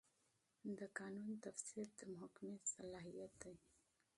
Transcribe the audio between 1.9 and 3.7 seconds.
د محکمې صلاحیت دی.